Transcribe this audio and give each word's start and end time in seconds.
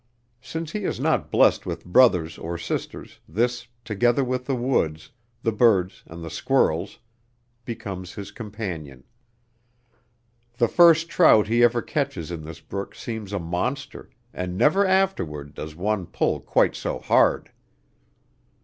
Since 0.41 0.71
he 0.71 0.83
is 0.83 0.99
not 0.99 1.29
blessed 1.29 1.67
with 1.67 1.85
brothers 1.85 2.39
or 2.39 2.57
sisters, 2.57 3.19
this, 3.29 3.67
together 3.85 4.23
with 4.23 4.47
the 4.47 4.55
woods, 4.55 5.11
the 5.43 5.51
birds 5.51 6.01
and 6.07 6.31
squirrels, 6.31 6.97
becomes 7.65 8.15
his 8.15 8.31
companion. 8.31 9.03
The 10.57 10.67
first 10.67 11.07
trout 11.07 11.45
he 11.47 11.63
ever 11.63 11.83
catches 11.83 12.31
in 12.31 12.43
this 12.45 12.61
brook 12.61 12.95
seems 12.95 13.31
a 13.31 13.37
monster 13.37 14.09
and 14.33 14.57
never 14.57 14.87
afterward 14.87 15.53
does 15.53 15.75
one 15.75 16.07
pull 16.07 16.39
quite 16.39 16.75
so 16.75 16.97
hard. 16.97 17.51